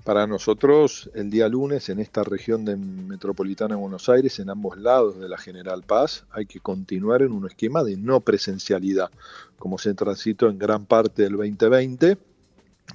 Para 0.04 0.28
nosotros, 0.28 1.10
el 1.16 1.30
día 1.30 1.48
lunes, 1.48 1.88
en 1.88 2.00
esta 2.00 2.24
región 2.24 2.66
de 2.66 2.76
metropolitana 2.76 3.76
de 3.76 3.82
Buenos 3.82 4.10
Aires, 4.10 4.38
en 4.40 4.50
ambos 4.50 4.78
lados 4.78 5.18
de 5.18 5.30
la 5.30 5.38
General 5.38 5.82
Paz, 5.82 6.26
hay 6.30 6.46
que 6.46 6.60
continuar 6.60 7.22
en 7.22 7.32
un 7.32 7.48
esquema 7.48 7.86
de 7.86 7.96
no 7.96 8.20
presencialidad, 8.20 9.10
como 9.58 9.78
se 9.78 9.94
transitó 9.94 10.50
en 10.50 10.60
gran 10.60 10.86
parte 10.86 11.24
del 11.24 11.38
2020, 11.38 12.18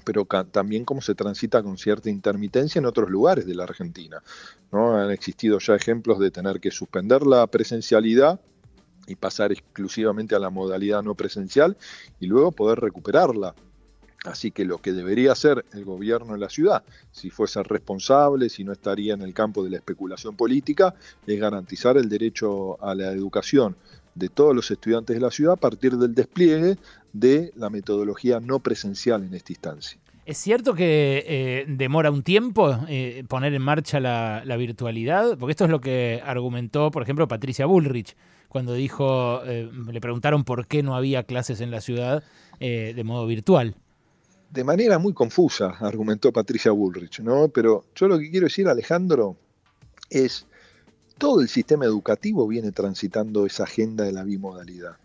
pero 0.04 0.24
también 0.24 0.84
cómo 0.84 1.00
se 1.00 1.14
transita 1.14 1.62
con 1.62 1.78
cierta 1.78 2.10
intermitencia 2.10 2.78
en 2.78 2.86
otros 2.86 3.10
lugares 3.10 3.46
de 3.46 3.54
la 3.54 3.64
Argentina. 3.64 4.22
¿no? 4.70 4.96
Han 4.96 5.10
existido 5.10 5.58
ya 5.58 5.74
ejemplos 5.74 6.18
de 6.18 6.30
tener 6.30 6.60
que 6.60 6.70
suspender 6.70 7.26
la 7.26 7.46
presencialidad 7.46 8.40
y 9.06 9.16
pasar 9.16 9.52
exclusivamente 9.52 10.34
a 10.34 10.38
la 10.38 10.50
modalidad 10.50 11.02
no 11.02 11.14
presencial 11.14 11.76
y 12.20 12.26
luego 12.26 12.52
poder 12.52 12.80
recuperarla. 12.80 13.54
Así 14.24 14.52
que 14.52 14.64
lo 14.64 14.78
que 14.78 14.92
debería 14.92 15.32
hacer 15.32 15.64
el 15.72 15.84
gobierno 15.84 16.34
de 16.34 16.38
la 16.38 16.48
ciudad, 16.48 16.84
si 17.10 17.28
fuese 17.28 17.60
responsable, 17.64 18.48
si 18.48 18.62
no 18.62 18.72
estaría 18.72 19.14
en 19.14 19.22
el 19.22 19.34
campo 19.34 19.64
de 19.64 19.70
la 19.70 19.78
especulación 19.78 20.36
política, 20.36 20.94
es 21.26 21.40
garantizar 21.40 21.96
el 21.96 22.08
derecho 22.08 22.80
a 22.82 22.94
la 22.94 23.10
educación 23.10 23.76
de 24.14 24.28
todos 24.28 24.54
los 24.54 24.70
estudiantes 24.70 25.16
de 25.16 25.20
la 25.20 25.30
ciudad 25.30 25.54
a 25.54 25.56
partir 25.56 25.96
del 25.96 26.14
despliegue 26.14 26.76
de 27.12 27.52
la 27.56 27.70
metodología 27.70 28.40
no 28.40 28.60
presencial 28.60 29.24
en 29.24 29.34
esta 29.34 29.52
instancia. 29.52 29.98
¿Es 30.24 30.38
cierto 30.38 30.74
que 30.74 31.24
eh, 31.26 31.64
demora 31.68 32.10
un 32.12 32.22
tiempo 32.22 32.78
eh, 32.88 33.24
poner 33.28 33.54
en 33.54 33.62
marcha 33.62 33.98
la, 33.98 34.56
virtualidad? 34.56 35.36
Porque 35.36 35.50
esto 35.50 35.64
es 35.64 35.70
lo 35.70 35.80
que 35.80 36.22
argumentó, 36.24 36.92
por 36.92 37.02
ejemplo, 37.02 37.26
Patricia 37.26 37.66
Bullrich, 37.66 38.16
cuando 38.48 38.74
dijo, 38.74 39.42
eh, 39.44 39.68
le 39.90 40.00
preguntaron 40.00 40.44
por 40.44 40.68
qué 40.68 40.84
no 40.84 40.94
había 40.94 41.24
clases 41.24 41.60
en 41.60 41.70
la 41.70 41.80
ciudad 41.80 42.22
de 42.60 43.02
modo 43.02 43.26
virtual. 43.26 43.74
De 44.50 44.62
manera 44.62 45.00
muy 45.00 45.12
confusa, 45.12 45.70
argumentó 45.80 46.32
Patricia 46.32 46.70
Bullrich, 46.70 47.18
¿no? 47.18 47.48
Pero 47.48 47.86
yo 47.96 48.06
lo 48.06 48.20
que 48.20 48.30
quiero 48.30 48.46
decir, 48.46 48.68
Alejandro, 48.68 49.36
es 50.08 50.46
todo 51.18 51.40
el 51.40 51.48
sistema 51.48 51.86
educativo 51.86 52.46
viene 52.46 52.70
transitando 52.70 53.46
esa 53.46 53.64
agenda 53.64 54.04
de 54.04 54.12
la 54.12 54.22
bimodalidad. 54.22 54.96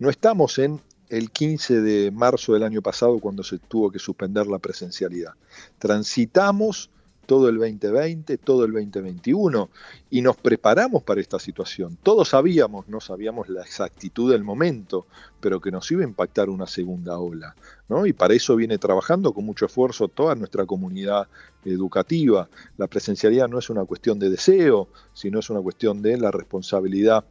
No 0.00 0.10
estamos 0.10 0.58
en 0.58 0.80
el 1.08 1.30
15 1.30 1.80
de 1.80 2.10
marzo 2.10 2.52
del 2.54 2.62
año 2.62 2.82
pasado 2.82 3.18
cuando 3.18 3.42
se 3.42 3.58
tuvo 3.58 3.90
que 3.90 3.98
suspender 3.98 4.46
la 4.46 4.58
presencialidad. 4.58 5.34
Transitamos 5.78 6.90
todo 7.28 7.50
el 7.50 7.58
2020, 7.58 8.38
todo 8.38 8.64
el 8.64 8.72
2021 8.72 9.68
y 10.08 10.22
nos 10.22 10.38
preparamos 10.38 11.02
para 11.02 11.20
esta 11.20 11.38
situación. 11.38 11.98
Todos 12.02 12.30
sabíamos, 12.30 12.88
no 12.88 13.00
sabíamos 13.00 13.50
la 13.50 13.60
exactitud 13.60 14.32
del 14.32 14.44
momento, 14.44 15.06
pero 15.38 15.60
que 15.60 15.70
nos 15.70 15.90
iba 15.90 16.00
a 16.00 16.08
impactar 16.08 16.48
una 16.48 16.66
segunda 16.66 17.18
ola. 17.18 17.54
¿no? 17.90 18.06
Y 18.06 18.14
para 18.14 18.32
eso 18.32 18.56
viene 18.56 18.78
trabajando 18.78 19.34
con 19.34 19.44
mucho 19.44 19.66
esfuerzo 19.66 20.08
toda 20.08 20.34
nuestra 20.36 20.64
comunidad 20.64 21.28
educativa. 21.66 22.48
La 22.78 22.86
presencialidad 22.86 23.46
no 23.46 23.58
es 23.58 23.68
una 23.68 23.84
cuestión 23.84 24.18
de 24.18 24.30
deseo, 24.30 24.88
sino 25.12 25.40
es 25.40 25.50
una 25.50 25.60
cuestión 25.60 26.00
de 26.00 26.16
la 26.16 26.30
responsabilidad 26.30 27.26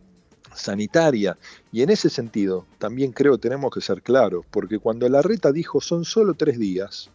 sanitaria. 0.54 1.38
Y 1.72 1.82
en 1.82 1.89
ese 1.89 2.10
sentido, 2.10 2.66
también 2.77 3.12
creo 3.12 3.38
tenemos 3.38 3.74
que 3.74 3.82
ser 3.82 4.01
claros, 4.01 4.46
porque 4.51 4.80
cuando 4.80 5.08
la 5.10 5.22
reta 5.22 5.51
dijo 5.51 5.82
son 5.82 6.06
solo 6.06 6.34
tres 6.34 6.58
días, 6.60 7.10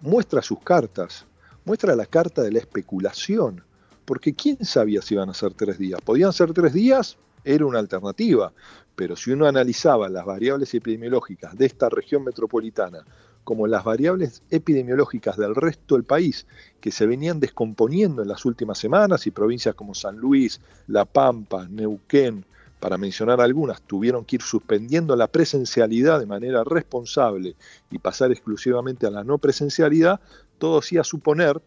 muestra 0.00 0.42
sus 0.42 0.60
cartas, 0.60 1.26
muestra 1.64 1.94
la 1.96 2.06
carta 2.06 2.42
de 2.42 2.52
la 2.52 2.58
especulación, 2.58 3.62
porque 4.04 4.34
¿quién 4.34 4.64
sabía 4.64 5.02
si 5.02 5.14
iban 5.14 5.30
a 5.30 5.34
ser 5.34 5.54
tres 5.54 5.78
días? 5.78 6.00
¿Podían 6.00 6.32
ser 6.32 6.52
tres 6.52 6.72
días? 6.72 7.16
Era 7.44 7.66
una 7.66 7.78
alternativa, 7.78 8.52
pero 8.94 9.16
si 9.16 9.32
uno 9.32 9.46
analizaba 9.46 10.08
las 10.08 10.24
variables 10.24 10.74
epidemiológicas 10.74 11.56
de 11.56 11.66
esta 11.66 11.88
región 11.88 12.24
metropolitana 12.24 13.04
como 13.44 13.66
las 13.66 13.84
variables 13.84 14.42
epidemiológicas 14.50 15.36
del 15.36 15.54
resto 15.54 15.94
del 15.94 16.04
país 16.04 16.46
que 16.80 16.92
se 16.92 17.06
venían 17.06 17.40
descomponiendo 17.40 18.22
en 18.22 18.28
las 18.28 18.44
últimas 18.44 18.78
semanas 18.78 19.26
y 19.26 19.30
provincias 19.30 19.74
como 19.74 19.94
San 19.94 20.16
Luis, 20.16 20.60
La 20.86 21.04
Pampa, 21.04 21.66
Neuquén, 21.68 22.44
para 22.82 22.98
mencionar 22.98 23.40
algunas, 23.40 23.80
tuvieron 23.82 24.24
que 24.24 24.36
ir 24.36 24.42
suspendiendo 24.42 25.14
la 25.14 25.28
presencialidad 25.28 26.18
de 26.18 26.26
manera 26.26 26.64
responsable 26.64 27.54
y 27.92 27.98
pasar 27.98 28.32
exclusivamente 28.32 29.06
a 29.06 29.10
la 29.10 29.22
no 29.22 29.38
presencialidad, 29.38 30.18
todo 30.58 30.80
hacía 30.80 31.04
suponer 31.04 31.62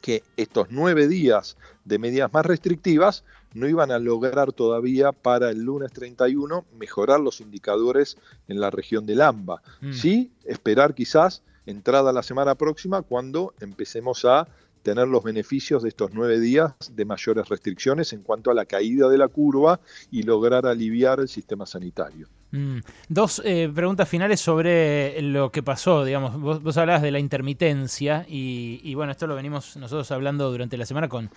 que 0.00 0.22
estos 0.36 0.68
nueve 0.70 1.08
días 1.08 1.56
de 1.84 1.98
medidas 1.98 2.32
más 2.32 2.46
restrictivas 2.46 3.24
no 3.54 3.68
iban 3.68 3.90
a 3.90 3.98
lograr 3.98 4.52
todavía 4.52 5.12
para 5.12 5.50
el 5.50 5.62
lunes 5.62 5.92
31 5.92 6.64
mejorar 6.78 7.20
los 7.20 7.40
indicadores 7.40 8.16
en 8.48 8.60
la 8.60 8.70
región 8.70 9.06
del 9.06 9.20
AMBA. 9.20 9.62
Mm. 9.80 9.92
Sí, 9.92 10.32
esperar 10.44 10.94
quizás 10.94 11.42
entrada 11.66 12.12
la 12.12 12.22
semana 12.22 12.54
próxima 12.54 13.02
cuando 13.02 13.54
empecemos 13.60 14.24
a 14.24 14.48
tener 14.82 15.06
los 15.06 15.22
beneficios 15.22 15.82
de 15.82 15.90
estos 15.90 16.10
nueve 16.12 16.40
días 16.40 16.74
de 16.90 17.04
mayores 17.04 17.48
restricciones 17.48 18.12
en 18.12 18.22
cuanto 18.22 18.50
a 18.50 18.54
la 18.54 18.64
caída 18.64 19.08
de 19.08 19.18
la 19.18 19.28
curva 19.28 19.80
y 20.10 20.24
lograr 20.24 20.66
aliviar 20.66 21.20
el 21.20 21.28
sistema 21.28 21.66
sanitario. 21.66 22.28
Mm. 22.52 22.80
Dos 23.08 23.40
eh, 23.46 23.70
preguntas 23.74 24.06
finales 24.06 24.38
sobre 24.38 25.20
lo 25.22 25.50
que 25.50 25.62
pasó, 25.62 26.04
digamos, 26.04 26.38
vos, 26.38 26.76
hablabas 26.76 27.00
de 27.00 27.10
la 27.10 27.18
intermitencia 27.18 28.26
y, 28.28 28.94
bueno, 28.94 29.12
esto 29.12 29.26
lo 29.26 29.34
venimos 29.34 29.76
nosotros 29.78 30.10
hablando 30.12 30.50
durante 30.50 30.76
la 30.76 30.84
semana 30.84 31.08
con, 31.08 31.30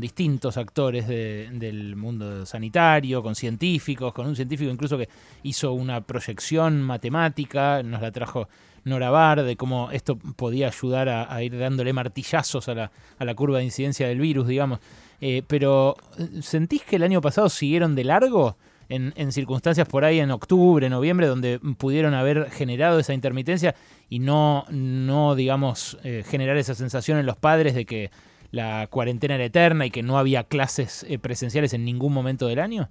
distintos 0.00 0.56
actores 0.56 1.06
del 1.06 1.96
mundo 1.96 2.46
sanitario, 2.46 3.22
con 3.22 3.34
científicos, 3.34 4.14
con 4.14 4.26
un 4.26 4.34
científico 4.34 4.70
incluso 4.70 4.96
que 4.96 5.10
hizo 5.42 5.74
una 5.74 6.00
proyección 6.00 6.80
matemática, 6.80 7.82
nos 7.82 8.00
la 8.00 8.10
trajo 8.10 8.48
Norabar, 8.84 9.42
de 9.42 9.56
cómo 9.56 9.90
esto 9.92 10.16
podía 10.16 10.68
ayudar 10.68 11.08
a, 11.08 11.42
ir 11.42 11.56
dándole 11.58 11.92
martillazos 11.92 12.68
a 12.68 12.74
la, 12.74 12.90
a 13.18 13.24
la, 13.24 13.34
curva 13.34 13.58
de 13.58 13.64
incidencia 13.64 14.08
del 14.08 14.18
virus, 14.18 14.48
digamos. 14.48 14.80
Eh, 15.20 15.42
pero, 15.46 15.96
¿sentís 16.40 16.82
que 16.82 16.96
el 16.96 17.04
año 17.04 17.20
pasado 17.20 17.48
siguieron 17.48 17.94
de 17.94 18.04
largo? 18.04 18.56
En, 18.94 19.32
circunstancias 19.32 19.88
por 19.88 20.04
ahí 20.04 20.20
en 20.20 20.30
octubre, 20.30 20.90
noviembre, 20.90 21.26
donde 21.26 21.58
pudieron 21.78 22.12
haber 22.12 22.50
generado 22.50 22.98
esa 22.98 23.14
intermitencia 23.14 23.74
y 24.10 24.18
no, 24.18 24.66
no 24.70 25.34
digamos, 25.34 25.98
eh, 26.04 26.22
generar 26.26 26.58
esa 26.58 26.74
sensación 26.74 27.18
en 27.18 27.24
los 27.24 27.36
padres 27.36 27.74
de 27.74 27.86
que 27.86 28.10
la 28.50 28.86
cuarentena 28.88 29.36
era 29.36 29.46
eterna 29.46 29.86
y 29.86 29.90
que 29.90 30.02
no 30.02 30.18
había 30.18 30.44
clases 30.44 31.04
eh, 31.08 31.18
presenciales 31.18 31.72
en 31.72 31.84
ningún 31.86 32.12
momento 32.12 32.46
del 32.46 32.58
año? 32.58 32.90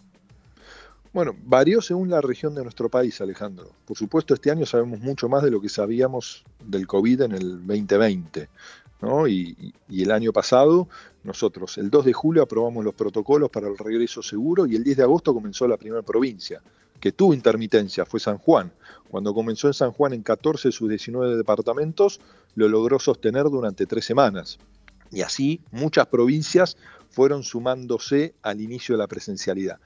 Bueno, 1.14 1.36
varió 1.44 1.82
según 1.82 2.10
la 2.10 2.22
región 2.22 2.56
de 2.56 2.64
nuestro 2.64 2.90
país, 2.90 3.20
Alejandro. 3.22 3.70
Por 3.86 3.98
supuesto, 3.98 4.34
este 4.34 4.50
año 4.50 4.66
sabemos 4.66 5.00
mucho 5.02 5.30
más 5.30 5.44
de 5.44 5.52
lo 5.52 5.62
que 5.62 5.70
sabíamos 5.70 6.44
del 6.66 6.88
COVID 6.88 7.22
en 7.22 7.32
el 7.34 7.68
2020. 7.68 8.50
¿No? 9.02 9.28
Y, 9.28 9.74
el 9.90 10.12
año 10.12 10.32
pasado, 10.32 10.88
nosotros 11.24 11.78
el 11.78 11.90
2 11.90 12.06
de 12.06 12.14
julio 12.14 12.44
aprobamos 12.44 12.84
los 12.84 12.94
protocolos 12.94 13.50
para 13.50 13.68
el 13.68 13.78
regreso 13.78 14.22
seguro 14.22 14.66
y 14.66 14.76
el 14.76 14.84
10 14.84 14.98
de 14.98 15.04
agosto 15.04 15.34
comenzó 15.34 15.68
la 15.68 15.78
primera 15.78 16.02
provincia 16.02 16.62
que 17.00 17.12
tuvo 17.12 17.34
intermitencia, 17.34 18.06
fue 18.06 18.20
San 18.20 18.38
Juan. 18.38 18.72
Cuando 19.10 19.34
comenzó 19.34 19.68
en 19.68 19.74
San 19.74 19.92
Juan 19.92 20.14
en 20.14 20.22
14 20.22 20.68
de 20.68 20.72
sus 20.72 20.88
19 20.88 21.36
departamentos, 21.36 22.22
lo 22.54 22.70
logró 22.70 23.00
sostener 23.00 23.46
durante 23.46 23.88
tres 23.88 24.06
semanas. 24.06 24.60
Y 25.12 25.22
así 25.22 25.62
muchas 25.72 26.06
provincias 26.08 26.78
fueron 27.10 27.44
sumándose 27.44 28.36
al 28.44 28.62
inicio 28.62 28.94
de 28.94 29.00
la 29.00 29.08
presencialidad 29.08 29.80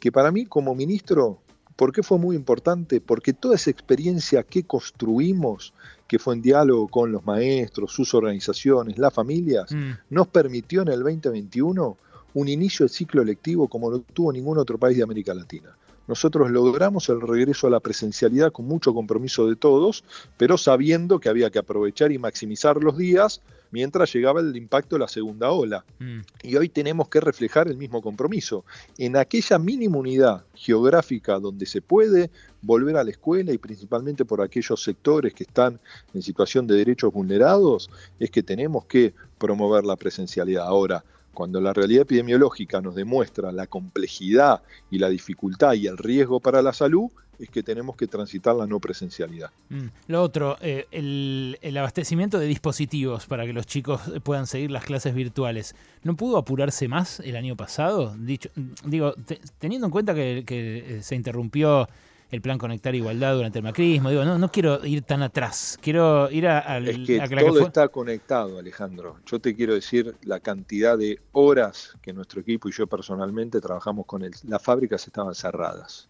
que 0.00 0.10
para 0.10 0.32
mí 0.32 0.46
como 0.46 0.74
ministro, 0.74 1.42
¿por 1.76 1.92
qué 1.92 2.02
fue 2.02 2.18
muy 2.18 2.34
importante? 2.34 3.00
Porque 3.00 3.32
toda 3.32 3.54
esa 3.54 3.70
experiencia 3.70 4.42
que 4.42 4.64
construimos, 4.64 5.74
que 6.10 6.18
fue 6.18 6.34
en 6.34 6.42
diálogo 6.42 6.88
con 6.88 7.12
los 7.12 7.24
maestros, 7.24 7.92
sus 7.92 8.14
organizaciones, 8.14 8.98
las 8.98 9.14
familias, 9.14 9.70
mm. 9.70 9.90
nos 10.10 10.26
permitió 10.26 10.82
en 10.82 10.88
el 10.88 11.04
2021 11.04 11.96
un 12.34 12.48
inicio 12.48 12.84
de 12.84 12.88
ciclo 12.88 13.22
electivo 13.22 13.68
como 13.68 13.92
no 13.92 14.00
tuvo 14.00 14.32
ningún 14.32 14.58
otro 14.58 14.76
país 14.76 14.96
de 14.96 15.04
América 15.04 15.32
Latina. 15.34 15.76
Nosotros 16.08 16.50
logramos 16.50 17.08
el 17.10 17.20
regreso 17.20 17.68
a 17.68 17.70
la 17.70 17.78
presencialidad 17.78 18.50
con 18.50 18.66
mucho 18.66 18.92
compromiso 18.92 19.46
de 19.46 19.54
todos, 19.54 20.02
pero 20.36 20.58
sabiendo 20.58 21.20
que 21.20 21.28
había 21.28 21.48
que 21.50 21.60
aprovechar 21.60 22.10
y 22.10 22.18
maximizar 22.18 22.82
los 22.82 22.98
días 22.98 23.40
mientras 23.70 24.12
llegaba 24.12 24.40
el 24.40 24.56
impacto 24.56 24.96
de 24.96 25.00
la 25.00 25.08
segunda 25.08 25.50
ola. 25.50 25.84
Mm. 25.98 26.20
Y 26.42 26.56
hoy 26.56 26.68
tenemos 26.68 27.08
que 27.08 27.20
reflejar 27.20 27.68
el 27.68 27.76
mismo 27.76 28.02
compromiso. 28.02 28.64
En 28.98 29.16
aquella 29.16 29.58
mínima 29.58 29.98
unidad 29.98 30.44
geográfica 30.54 31.38
donde 31.38 31.66
se 31.66 31.80
puede 31.80 32.30
volver 32.62 32.96
a 32.96 33.04
la 33.04 33.10
escuela 33.10 33.52
y 33.52 33.58
principalmente 33.58 34.24
por 34.24 34.42
aquellos 34.42 34.82
sectores 34.82 35.34
que 35.34 35.44
están 35.44 35.80
en 36.14 36.22
situación 36.22 36.66
de 36.66 36.76
derechos 36.76 37.12
vulnerados, 37.12 37.90
es 38.18 38.30
que 38.30 38.42
tenemos 38.42 38.84
que 38.86 39.14
promover 39.38 39.84
la 39.84 39.96
presencialidad. 39.96 40.66
Ahora, 40.66 41.04
cuando 41.32 41.60
la 41.60 41.72
realidad 41.72 42.02
epidemiológica 42.02 42.80
nos 42.80 42.94
demuestra 42.94 43.52
la 43.52 43.66
complejidad 43.66 44.62
y 44.90 44.98
la 44.98 45.08
dificultad 45.08 45.74
y 45.74 45.86
el 45.86 45.96
riesgo 45.96 46.40
para 46.40 46.60
la 46.60 46.72
salud, 46.72 47.10
es 47.40 47.50
que 47.50 47.62
tenemos 47.62 47.96
que 47.96 48.06
transitar 48.06 48.54
la 48.54 48.66
no 48.66 48.80
presencialidad. 48.80 49.50
Mm. 49.70 49.86
Lo 50.08 50.22
otro, 50.22 50.56
eh, 50.60 50.86
el, 50.90 51.76
abastecimiento 51.76 52.38
de 52.38 52.46
dispositivos 52.46 53.26
para 53.26 53.46
que 53.46 53.52
los 53.52 53.66
chicos 53.66 54.02
puedan 54.22 54.46
seguir 54.46 54.70
las 54.70 54.84
clases 54.84 55.14
virtuales, 55.14 55.74
¿no 56.02 56.16
pudo 56.16 56.36
apurarse 56.36 56.88
más 56.88 57.20
el 57.20 57.36
año 57.36 57.56
pasado? 57.56 58.14
Dicho, 58.18 58.50
digo, 58.84 59.14
teniendo 59.58 59.86
en 59.86 59.90
cuenta 59.90 60.14
que, 60.14 60.44
eh, 60.46 60.98
se 61.02 61.14
interrumpió 61.14 61.88
el 62.30 62.40
plan 62.42 62.58
Conectar 62.58 62.94
Igualdad 62.94 63.34
durante 63.34 63.58
el 63.58 63.64
macrismo. 63.64 64.10
Digo, 64.10 64.24
no, 64.24 64.38
no 64.38 64.52
quiero 64.52 64.84
ir 64.86 65.02
tan 65.02 65.22
atrás, 65.22 65.78
quiero 65.80 66.30
ir 66.30 66.46
a, 66.46 66.78
es 66.78 66.98
que, 67.06 67.36
todo 67.40 67.66
está 67.66 67.88
conectado, 67.88 68.58
Alejandro. 68.58 69.16
Yo 69.26 69.40
te 69.40 69.56
quiero 69.56 69.74
decir 69.74 70.14
la 70.22 70.38
cantidad 70.38 70.96
de 70.96 71.18
horas 71.32 71.96
que 72.02 72.12
nuestro 72.12 72.40
equipo 72.40 72.68
y 72.68 72.72
yo 72.72 72.86
personalmente 72.86 73.60
trabajamos 73.60 74.06
con 74.06 74.22
él. 74.22 74.32
Las 74.44 74.62
fábricas 74.62 75.06
estaban 75.06 75.34
cerradas 75.34 76.09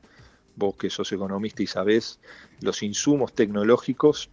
vos 0.60 0.76
que 0.76 0.90
sos 0.90 1.10
economista 1.10 1.64
y 1.64 1.66
sabés, 1.66 2.20
los 2.60 2.84
insumos 2.84 3.34
tecnológicos 3.34 4.30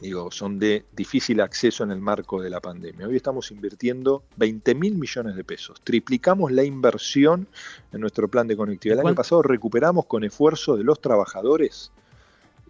digo, 0.00 0.30
son 0.30 0.58
de 0.58 0.84
difícil 0.92 1.40
acceso 1.40 1.84
en 1.84 1.90
el 1.90 2.00
marco 2.00 2.42
de 2.42 2.50
la 2.50 2.60
pandemia. 2.60 3.06
Hoy 3.06 3.16
estamos 3.16 3.50
invirtiendo 3.50 4.24
20 4.36 4.74
mil 4.74 4.96
millones 4.96 5.36
de 5.36 5.44
pesos. 5.44 5.80
Triplicamos 5.82 6.52
la 6.52 6.64
inversión 6.64 7.48
en 7.92 8.00
nuestro 8.00 8.28
plan 8.28 8.46
de 8.46 8.56
conectividad. 8.56 9.00
El 9.00 9.06
año 9.06 9.14
pasado 9.14 9.42
recuperamos 9.42 10.06
con 10.06 10.24
esfuerzo 10.24 10.76
de 10.76 10.84
los 10.84 11.00
trabajadores 11.00 11.92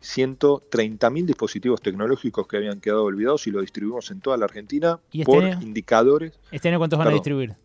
130 0.01 1.11
mil 1.11 1.27
dispositivos 1.27 1.81
tecnológicos 1.81 2.47
que 2.47 2.59
habían 2.59 2.81
quedado 2.81 3.05
olvidados 3.05 3.47
y 3.47 3.51
lo 3.51 3.61
distribuimos 3.63 4.11
en 4.11 4.21
toda 4.21 4.37
la 4.37 4.45
Argentina 4.45 5.01
este 5.13 5.25
por 5.25 5.45
indicadores. 5.45 6.39
¿Este 6.53 6.69
año 6.69 6.79
cuántos 6.79 6.99
van 6.99 7.09
a 7.09 7.13
distribuir? 7.13 7.57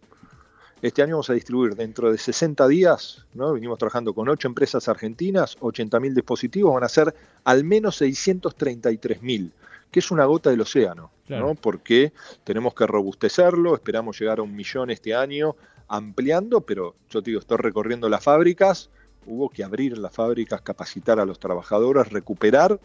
Este 0.81 1.01
año 1.01 1.15
vamos 1.15 1.29
a 1.29 1.33
distribuir 1.33 1.75
dentro 1.75 2.09
de 2.09 2.17
60 2.17 2.65
días, 2.69 3.25
¿no? 3.33 3.51
venimos 3.51 3.77
trabajando 3.77 4.13
con 4.13 4.29
8 4.29 4.48
empresas 4.48 4.88
argentinas, 4.88 5.57
80.000 5.59 6.13
dispositivos, 6.13 6.74
van 6.74 6.86
a 6.86 6.89
ser 6.89 7.13
al 7.43 7.65
menos 7.65 8.01
633.000, 8.01 9.51
que 9.91 10.00
es 10.00 10.09
una 10.09 10.24
gota 10.24 10.50
del 10.50 10.62
océano, 10.62 11.12
¿no? 11.27 11.55
porque 11.55 12.13
tenemos 12.45 12.74
que 12.74 12.88
robustecerlo, 12.88 13.75
esperamos 13.75 14.17
llegar 14.17 14.39
a 14.39 14.43
un 14.43 14.55
millón 14.55 14.89
este 14.89 15.13
año, 15.13 15.57
ampliando, 15.89 16.62
pero 16.62 16.95
yo 17.09 17.21
te 17.21 17.31
digo, 17.31 17.41
estoy 17.41 17.57
recorriendo 17.57 18.07
las 18.07 18.24
fábricas, 18.24 18.89
hubo 19.25 19.50
que 19.50 19.65
abrir 19.65 19.98
las 19.98 20.13
fábricas, 20.13 20.62
capacitar 20.62 21.19
a 21.19 21.25
los 21.25 21.39
trabajadores, 21.39 22.09
recuperar 22.09 22.79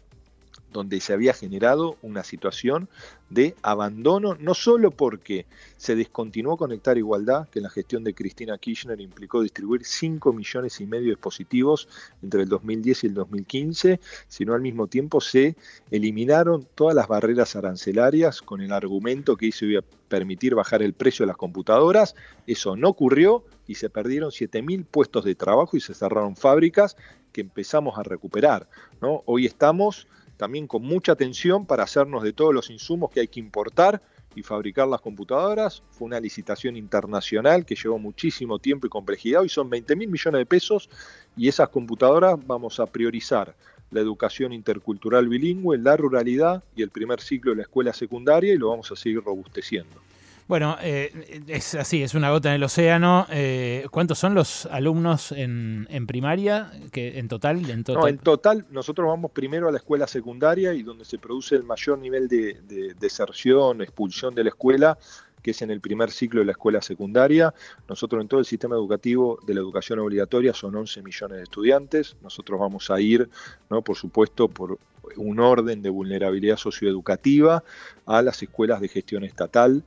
donde 0.74 1.00
se 1.00 1.12
había 1.12 1.32
generado 1.32 1.96
una 2.02 2.24
situación 2.24 2.88
de 3.30 3.54
abandono, 3.62 4.36
no 4.40 4.54
solo 4.54 4.90
porque 4.90 5.46
se 5.76 5.94
descontinuó 5.94 6.56
Conectar 6.56 6.98
Igualdad, 6.98 7.48
que 7.48 7.60
en 7.60 7.62
la 7.62 7.70
gestión 7.70 8.02
de 8.02 8.12
Cristina 8.12 8.58
Kirchner 8.58 9.00
implicó 9.00 9.40
distribuir 9.40 9.84
5 9.84 10.32
millones 10.32 10.80
y 10.80 10.86
medio 10.86 11.04
de 11.04 11.10
dispositivos 11.10 11.88
entre 12.22 12.42
el 12.42 12.48
2010 12.48 13.04
y 13.04 13.06
el 13.06 13.14
2015, 13.14 14.00
sino 14.26 14.52
al 14.52 14.62
mismo 14.62 14.88
tiempo 14.88 15.20
se 15.20 15.56
eliminaron 15.92 16.66
todas 16.74 16.96
las 16.96 17.06
barreras 17.06 17.54
arancelarias 17.54 18.42
con 18.42 18.60
el 18.60 18.72
argumento 18.72 19.36
que 19.36 19.48
eso 19.48 19.66
iba 19.66 19.80
a 19.80 20.08
permitir 20.08 20.56
bajar 20.56 20.82
el 20.82 20.92
precio 20.92 21.24
de 21.24 21.28
las 21.28 21.36
computadoras. 21.36 22.16
Eso 22.48 22.74
no 22.76 22.88
ocurrió 22.88 23.44
y 23.68 23.76
se 23.76 23.90
perdieron 23.90 24.30
7.000 24.30 24.84
puestos 24.86 25.24
de 25.24 25.36
trabajo 25.36 25.76
y 25.76 25.80
se 25.80 25.94
cerraron 25.94 26.34
fábricas 26.34 26.96
que 27.32 27.42
empezamos 27.42 27.96
a 27.96 28.02
recuperar. 28.02 28.68
¿no? 29.00 29.22
Hoy 29.26 29.46
estamos 29.46 30.08
también 30.36 30.66
con 30.66 30.82
mucha 30.82 31.12
atención 31.12 31.66
para 31.66 31.84
hacernos 31.84 32.22
de 32.22 32.32
todos 32.32 32.54
los 32.54 32.70
insumos 32.70 33.10
que 33.10 33.20
hay 33.20 33.28
que 33.28 33.40
importar 33.40 34.02
y 34.34 34.42
fabricar 34.42 34.88
las 34.88 35.00
computadoras. 35.00 35.82
Fue 35.90 36.06
una 36.06 36.20
licitación 36.20 36.76
internacional 36.76 37.64
que 37.64 37.76
llevó 37.76 37.98
muchísimo 37.98 38.58
tiempo 38.58 38.86
y 38.86 38.90
complejidad. 38.90 39.42
Hoy 39.42 39.48
son 39.48 39.70
20 39.70 39.96
mil 39.96 40.08
millones 40.08 40.38
de 40.40 40.46
pesos 40.46 40.90
y 41.36 41.48
esas 41.48 41.68
computadoras 41.68 42.36
vamos 42.46 42.80
a 42.80 42.86
priorizar 42.86 43.54
la 43.90 44.00
educación 44.00 44.52
intercultural 44.52 45.28
bilingüe, 45.28 45.78
la 45.78 45.96
ruralidad 45.96 46.64
y 46.74 46.82
el 46.82 46.90
primer 46.90 47.20
ciclo 47.20 47.52
de 47.52 47.58
la 47.58 47.62
escuela 47.62 47.92
secundaria 47.92 48.52
y 48.52 48.58
lo 48.58 48.70
vamos 48.70 48.90
a 48.90 48.96
seguir 48.96 49.22
robusteciendo. 49.22 50.00
Bueno, 50.46 50.76
eh, 50.82 51.42
es 51.46 51.74
así, 51.74 52.02
es 52.02 52.14
una 52.14 52.30
gota 52.30 52.50
en 52.50 52.56
el 52.56 52.64
océano. 52.64 53.26
Eh, 53.30 53.86
¿Cuántos 53.90 54.18
son 54.18 54.34
los 54.34 54.66
alumnos 54.66 55.32
en, 55.32 55.86
primaria 56.06 56.70
que 56.92 57.18
en 57.18 57.28
total, 57.28 57.70
en 57.70 57.82
total? 57.82 58.02
No, 58.02 58.08
en 58.08 58.18
total 58.18 58.66
nosotros 58.70 59.08
vamos 59.08 59.30
primero 59.30 59.68
a 59.68 59.72
la 59.72 59.78
escuela 59.78 60.06
secundaria 60.06 60.74
y 60.74 60.82
donde 60.82 61.06
se 61.06 61.18
produce 61.18 61.54
el 61.56 61.64
mayor 61.64 61.98
nivel 61.98 62.28
de, 62.28 62.94
deserción, 63.00 63.80
expulsión 63.80 64.34
de 64.34 64.44
la 64.44 64.50
escuela, 64.50 64.98
que 65.42 65.52
es 65.52 65.62
en 65.62 65.70
el 65.70 65.80
primer 65.80 66.10
ciclo 66.10 66.40
de 66.40 66.46
la 66.46 66.52
escuela 66.52 66.82
secundaria. 66.82 67.54
Nosotros 67.88 68.20
en 68.20 68.28
todo 68.28 68.40
el 68.40 68.46
sistema 68.46 68.74
educativo 68.74 69.38
de 69.46 69.54
la 69.54 69.60
educación 69.60 69.98
obligatoria 70.00 70.52
son 70.52 70.74
11 70.76 71.00
millones 71.02 71.38
de 71.38 71.42
estudiantes. 71.44 72.16
Nosotros 72.22 72.60
vamos 72.60 72.90
a 72.90 73.00
ir, 73.00 73.30
¿no? 73.70 73.80
por 73.80 73.96
supuesto, 73.96 74.48
por 74.48 74.78
un 75.16 75.40
orden 75.40 75.80
de 75.80 75.88
vulnerabilidad 75.88 76.58
socioeducativa 76.58 77.64
a 78.04 78.20
las 78.20 78.42
escuelas 78.42 78.82
de 78.82 78.88
gestión 78.88 79.24
estatal 79.24 79.84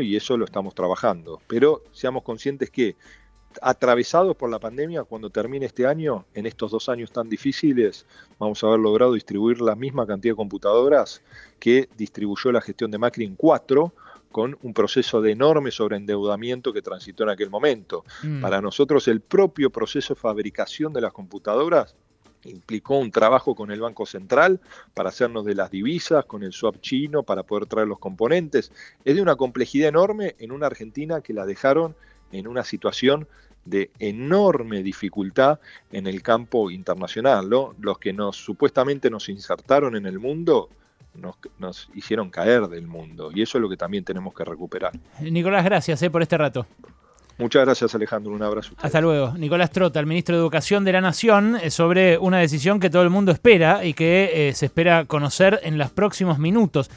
y 0.00 0.16
eso 0.16 0.36
lo 0.36 0.44
estamos 0.44 0.74
trabajando. 0.74 1.40
Pero 1.46 1.82
seamos 1.92 2.22
conscientes 2.22 2.70
que 2.70 2.96
atravesados 3.62 4.36
por 4.36 4.50
la 4.50 4.58
pandemia, 4.58 5.04
cuando 5.04 5.30
termine 5.30 5.66
este 5.66 5.86
año, 5.86 6.26
en 6.34 6.46
estos 6.46 6.70
dos 6.70 6.88
años 6.88 7.10
tan 7.12 7.28
difíciles, 7.28 8.06
vamos 8.38 8.62
a 8.62 8.68
haber 8.68 8.80
logrado 8.80 9.14
distribuir 9.14 9.60
la 9.60 9.74
misma 9.74 10.06
cantidad 10.06 10.32
de 10.32 10.36
computadoras 10.36 11.22
que 11.58 11.88
distribuyó 11.96 12.52
la 12.52 12.60
gestión 12.60 12.90
de 12.90 12.98
Macri 12.98 13.24
en 13.24 13.36
cuatro, 13.36 13.94
con 14.30 14.58
un 14.62 14.74
proceso 14.74 15.22
de 15.22 15.32
enorme 15.32 15.70
sobreendeudamiento 15.70 16.72
que 16.72 16.82
transitó 16.82 17.22
en 17.22 17.30
aquel 17.30 17.50
momento. 17.50 18.04
Mm. 18.22 18.42
Para 18.42 18.60
nosotros 18.60 19.08
el 19.08 19.20
propio 19.20 19.70
proceso 19.70 20.14
de 20.14 20.20
fabricación 20.20 20.92
de 20.92 21.00
las 21.00 21.12
computadoras 21.12 21.96
implicó 22.48 22.98
un 22.98 23.10
trabajo 23.10 23.54
con 23.54 23.70
el 23.70 23.80
Banco 23.80 24.06
Central 24.06 24.60
para 24.94 25.10
hacernos 25.10 25.44
de 25.44 25.54
las 25.54 25.70
divisas, 25.70 26.24
con 26.24 26.42
el 26.42 26.52
swap 26.52 26.80
chino 26.80 27.22
para 27.22 27.42
poder 27.42 27.66
traer 27.66 27.88
los 27.88 27.98
componentes. 27.98 28.72
Es 29.04 29.16
de 29.16 29.22
una 29.22 29.36
complejidad 29.36 29.88
enorme 29.88 30.36
en 30.38 30.52
una 30.52 30.66
Argentina 30.66 31.20
que 31.20 31.32
la 31.32 31.46
dejaron 31.46 31.94
en 32.32 32.46
una 32.46 32.64
situación 32.64 33.26
de 33.64 33.90
enorme 33.98 34.82
dificultad 34.82 35.60
en 35.92 36.06
el 36.06 36.22
campo 36.22 36.70
internacional. 36.70 37.48
Los 37.48 37.98
que 37.98 38.12
nos 38.12 38.36
supuestamente 38.36 39.10
nos 39.10 39.28
insertaron 39.28 39.96
en 39.96 40.06
el 40.06 40.18
mundo 40.18 40.70
nos, 41.14 41.36
nos, 41.58 41.88
hicieron 41.94 42.30
caer 42.30 42.68
del 42.68 42.86
mundo 42.86 43.30
y 43.34 43.42
eso 43.42 43.58
es 43.58 43.62
lo 43.62 43.68
que 43.68 43.76
también 43.76 44.04
tenemos 44.04 44.34
que 44.34 44.44
recuperar. 44.44 44.92
Nicolás, 45.20 45.64
gracias 45.64 46.00
eh, 46.02 46.10
por 46.10 46.22
este 46.22 46.38
rato. 46.38 46.66
Muchas 47.38 47.64
gracias 47.64 47.94
Alejandro, 47.94 48.32
un 48.32 48.42
abrazo. 48.42 48.74
Hasta 48.78 49.00
luego. 49.00 49.32
Nicolás 49.38 49.70
Trota, 49.70 50.00
el 50.00 50.06
ministro 50.06 50.34
de 50.34 50.40
Educación 50.40 50.84
de 50.84 50.92
la 50.92 51.00
Nación, 51.00 51.56
eh, 51.62 51.70
sobre 51.70 52.18
una 52.18 52.38
decisión 52.38 52.80
que 52.80 52.90
todo 52.90 53.02
el 53.02 53.10
mundo 53.10 53.30
espera 53.30 53.84
y 53.84 53.94
que 53.94 54.48
eh, 54.48 54.54
se 54.54 54.66
espera 54.66 55.04
conocer 55.04 55.60
en 55.62 55.78
los 55.78 55.90
próximos 55.90 56.38
minutos. 56.40 56.90